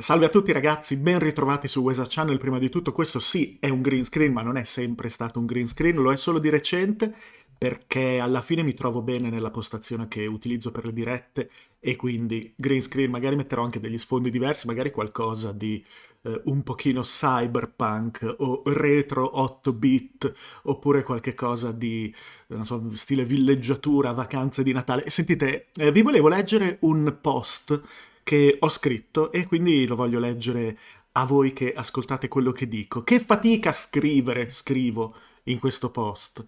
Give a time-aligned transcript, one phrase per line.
[0.00, 2.38] Salve a tutti ragazzi, ben ritrovati su Wesa Channel.
[2.38, 5.44] Prima di tutto questo sì è un green screen, ma non è sempre stato un
[5.44, 7.14] green screen, lo è solo di recente
[7.58, 12.54] perché alla fine mi trovo bene nella postazione che utilizzo per le dirette e quindi
[12.56, 15.84] green screen, magari metterò anche degli sfondi diversi, magari qualcosa di
[16.22, 20.32] eh, un pochino cyberpunk o retro 8 bit
[20.62, 22.14] oppure qualche cosa di
[22.62, 25.10] so, stile villeggiatura, vacanze di Natale.
[25.10, 30.78] Sentite, eh, vi volevo leggere un post che ho scritto e quindi lo voglio leggere
[31.14, 33.02] a voi che ascoltate quello che dico.
[33.02, 36.44] Che fatica scrivere, scrivo in questo post.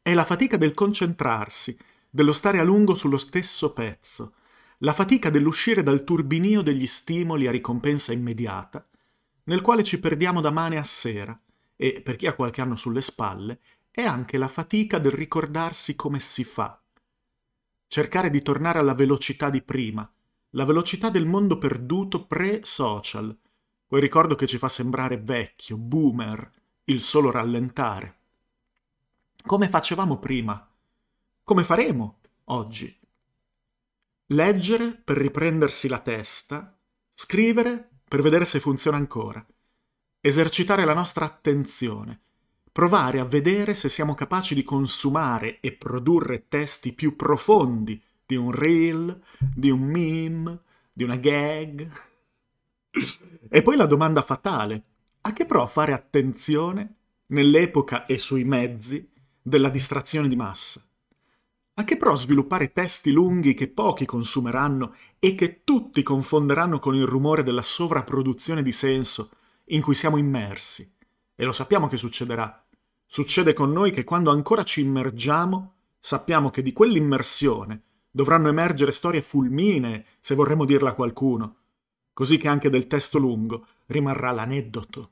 [0.00, 1.76] È la fatica del concentrarsi,
[2.08, 4.34] dello stare a lungo sullo stesso pezzo,
[4.78, 8.88] la fatica dell'uscire dal turbinio degli stimoli a ricompensa immediata,
[9.46, 11.36] nel quale ci perdiamo da mane a sera,
[11.74, 13.58] e per chi ha qualche anno sulle spalle,
[13.90, 16.80] è anche la fatica del ricordarsi come si fa.
[17.88, 20.08] Cercare di tornare alla velocità di prima,
[20.50, 23.36] la velocità del mondo perduto pre-social,
[23.86, 26.50] quel ricordo che ci fa sembrare vecchio, boomer,
[26.84, 28.18] il solo rallentare.
[29.44, 30.68] Come facevamo prima?
[31.42, 32.98] Come faremo oggi?
[34.30, 36.76] Leggere per riprendersi la testa,
[37.10, 39.44] scrivere per vedere se funziona ancora,
[40.20, 42.20] esercitare la nostra attenzione,
[42.72, 48.50] provare a vedere se siamo capaci di consumare e produrre testi più profondi di un
[48.50, 49.22] reel,
[49.54, 50.60] di un meme,
[50.92, 51.90] di una gag.
[53.48, 54.82] e poi la domanda fatale,
[55.22, 56.94] a che pro fare attenzione
[57.26, 59.08] nell'epoca e sui mezzi
[59.40, 60.82] della distrazione di massa?
[61.78, 67.04] A che pro sviluppare testi lunghi che pochi consumeranno e che tutti confonderanno con il
[67.04, 69.30] rumore della sovrapproduzione di senso
[69.66, 70.90] in cui siamo immersi?
[71.34, 72.64] E lo sappiamo che succederà.
[73.04, 77.82] Succede con noi che quando ancora ci immergiamo, sappiamo che di quell'immersione
[78.16, 81.56] Dovranno emergere storie fulminee, se vorremmo dirla a qualcuno,
[82.14, 85.10] così che anche del testo lungo rimarrà l'aneddoto.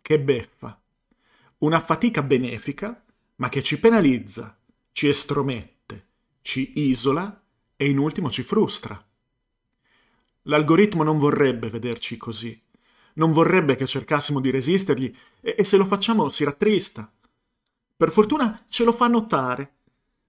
[0.00, 0.80] Che beffa!
[1.58, 4.56] Una fatica benefica, ma che ci penalizza,
[4.92, 6.06] ci estromette,
[6.40, 7.42] ci isola
[7.74, 9.04] e in ultimo ci frustra.
[10.42, 12.62] L'algoritmo non vorrebbe vederci così,
[13.14, 17.12] non vorrebbe che cercassimo di resistergli e, e se lo facciamo si rattrista.
[17.96, 19.78] Per fortuna ce lo fa notare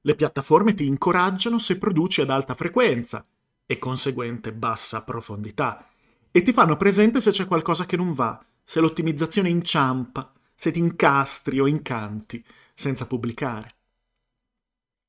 [0.06, 3.26] le piattaforme ti incoraggiano se produci ad alta frequenza
[3.66, 5.88] e conseguente bassa profondità
[6.30, 10.80] e ti fanno presente se c'è qualcosa che non va, se l'ottimizzazione inciampa, se ti
[10.80, 12.44] incastri o incanti
[12.74, 13.70] senza pubblicare.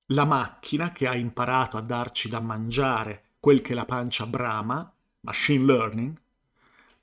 [0.08, 5.64] La macchina che ha imparato a darci da mangiare quel che la pancia brama, machine
[5.64, 6.20] learning,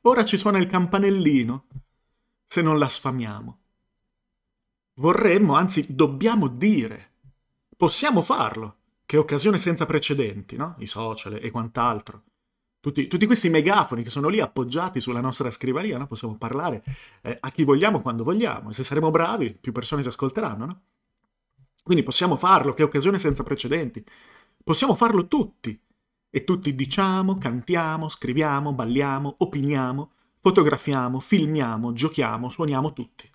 [0.02, 1.66] ora ci suona il campanellino
[2.46, 3.60] se non la sfamiamo.
[4.94, 7.11] Vorremmo, anzi dobbiamo dire
[7.82, 8.76] possiamo farlo.
[9.08, 10.76] Che occasione senza precedenti, no?
[10.78, 12.22] I social e quant'altro.
[12.80, 16.06] Tutti, tutti, questi megafoni che sono lì appoggiati sulla nostra scrivania, no?
[16.06, 16.84] possiamo parlare
[17.24, 20.66] eh, a chi vogliamo quando vogliamo e se saremo bravi più persone si ascolteranno.
[20.66, 20.82] No?
[21.82, 24.06] Quindi possiamo farlo, che occasione senza precedenti.
[24.64, 25.80] Possiamo farlo tutti
[26.30, 33.28] e tutti diciamo, cantiamo, scriviamo, balliamo, opiniamo, fotografiamo, filmiamo, giochiamo, suoniamo tutti.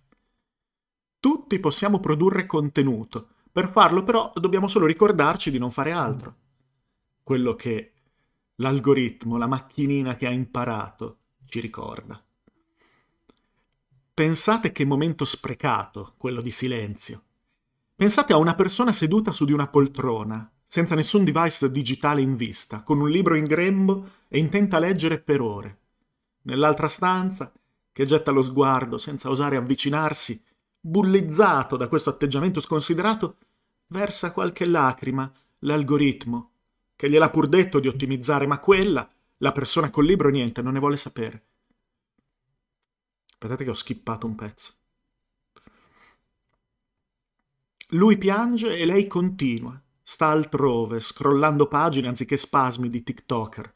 [1.18, 6.34] Tutti possiamo produrre contenuto per farlo però dobbiamo solo ricordarci di non fare altro.
[7.22, 7.92] Quello che
[8.56, 12.22] l'algoritmo, la macchinina che ha imparato, ci ricorda.
[14.12, 17.22] Pensate che momento sprecato quello di silenzio.
[17.94, 22.82] Pensate a una persona seduta su di una poltrona, senza nessun device digitale in vista,
[22.82, 25.78] con un libro in grembo e intenta leggere per ore.
[26.42, 27.50] Nell'altra stanza,
[27.90, 30.44] che getta lo sguardo senza osare avvicinarsi,
[30.78, 33.38] bullizzato da questo atteggiamento sconsiderato,
[33.88, 35.30] versa qualche lacrima
[35.60, 36.52] l'algoritmo,
[36.96, 39.08] che gliel'ha pur detto di ottimizzare, ma quella,
[39.38, 41.44] la persona col libro, niente, non ne vuole sapere.
[43.30, 44.72] Aspettate che ho skippato un pezzo.
[47.90, 53.74] Lui piange e lei continua, sta altrove, scrollando pagine anziché spasmi di TikToker.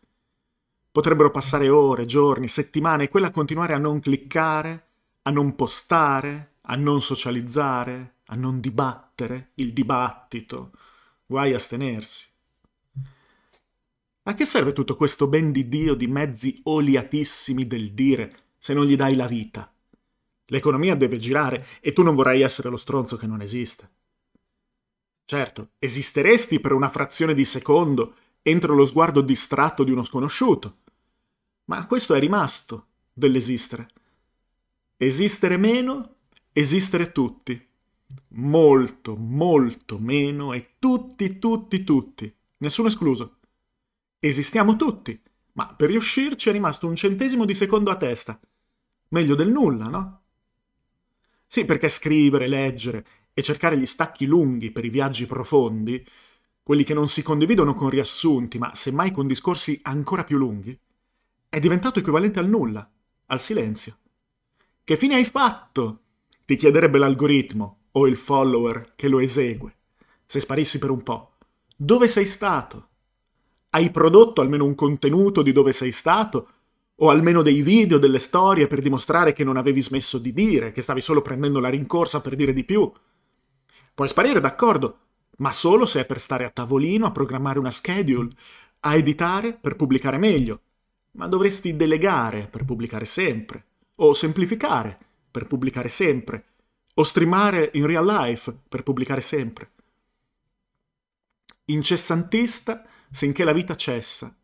[0.90, 4.88] Potrebbero passare ore, giorni, settimane e quella continuare a non cliccare,
[5.22, 10.72] a non postare, a non socializzare, a non dibattere, il dibattito,
[11.26, 12.28] guai astenersi.
[14.24, 18.86] A che serve tutto questo ben di Dio di mezzi oliatissimi del dire se non
[18.86, 19.72] gli dai la vita?
[20.46, 23.90] L'economia deve girare e tu non vorrai essere lo stronzo che non esiste.
[25.24, 30.78] Certo, esisteresti per una frazione di secondo entro lo sguardo distratto di uno sconosciuto,
[31.64, 33.88] ma questo è rimasto dell'esistere.
[34.96, 36.16] Esistere meno,
[36.52, 37.68] esistere tutti
[38.30, 43.36] molto, molto meno e tutti, tutti, tutti, nessuno escluso.
[44.18, 45.18] Esistiamo tutti,
[45.52, 48.38] Ma per riuscirci è rimasto un centesimo di secondo a testa.
[49.08, 50.20] Meglio del nulla, no?
[51.44, 56.06] Sì, perché scrivere, leggere e cercare gli stacchi lunghi per i viaggi profondi,
[56.62, 60.78] quelli che non si condividono con riassunti, ma semmai con discorsi ancora più lunghi,
[61.48, 62.88] è diventato equivalente al nulla,
[63.26, 63.98] al silenzio.
[64.84, 66.02] Che fine hai fatto?
[66.46, 69.74] Ti chiederebbe l'algoritmo o il follower che lo esegue,
[70.24, 71.32] se sparissi per un po'.
[71.76, 72.88] Dove sei stato?
[73.70, 76.48] Hai prodotto almeno un contenuto di dove sei stato?
[76.96, 80.82] O almeno dei video, delle storie per dimostrare che non avevi smesso di dire, che
[80.82, 82.90] stavi solo prendendo la rincorsa per dire di più?
[83.94, 84.98] Puoi sparire, d'accordo,
[85.38, 88.28] ma solo se è per stare a tavolino, a programmare una schedule,
[88.80, 90.60] a editare per pubblicare meglio.
[91.12, 93.64] Ma dovresti delegare per pubblicare sempre,
[93.96, 94.98] o semplificare
[95.30, 96.44] per pubblicare sempre,
[96.94, 99.70] o streamare in real life per pubblicare sempre
[101.72, 104.34] incessantista sinché la vita cessa.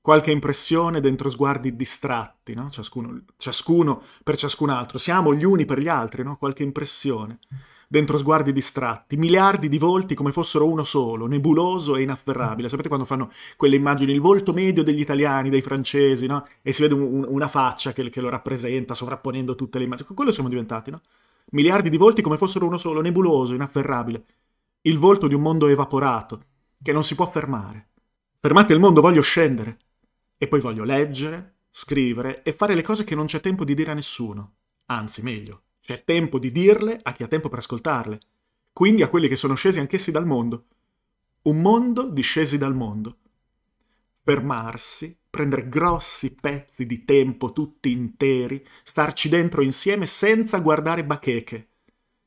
[0.00, 2.70] Qualche impressione dentro sguardi distratti, no?
[2.70, 4.96] ciascuno, ciascuno, per ciascun altro.
[4.96, 6.38] Siamo gli uni per gli altri, no?
[6.38, 7.40] Qualche impressione.
[7.90, 12.68] Dentro sguardi distratti, miliardi di volti come fossero uno solo, nebuloso e inafferrabile.
[12.68, 16.46] Sapete quando fanno quelle immagini, il volto medio degli italiani, dei francesi, no?
[16.62, 20.08] E si vede un, una faccia che, che, lo rappresenta, sovrapponendo tutte le immagini.
[20.14, 21.00] Quello siamo diventati, no?
[21.50, 24.24] Miliardi di volti come fossero uno solo, nebuloso, inafferrabile.
[24.82, 26.42] Il volto di un mondo evaporato,
[26.82, 27.88] che non si può fermare.
[28.38, 29.78] Fermate il mondo, voglio scendere.
[30.36, 33.90] E poi voglio leggere, scrivere e fare le cose che non c'è tempo di dire
[33.90, 34.52] a nessuno.
[34.86, 38.20] Anzi, meglio, c'è tempo di dirle a chi ha tempo per ascoltarle.
[38.72, 40.66] Quindi a quelli che sono scesi anch'essi dal mondo.
[41.42, 43.16] Un mondo discesi dal mondo.
[44.22, 51.68] Fermarsi, prendere grossi pezzi di tempo tutti interi, starci dentro insieme senza guardare bacheche.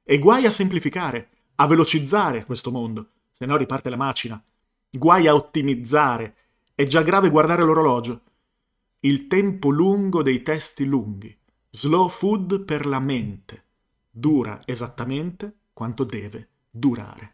[0.03, 3.09] E guai a semplificare, a velocizzare questo mondo
[3.41, 4.39] se no riparte la macina.
[4.91, 6.35] Guai a ottimizzare.
[6.75, 8.21] È già grave guardare l'orologio.
[8.99, 11.35] Il tempo lungo dei testi lunghi.
[11.71, 13.63] Slow food per la mente.
[14.11, 17.31] Dura esattamente quanto deve durare.